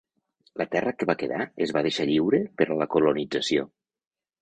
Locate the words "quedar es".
1.25-1.75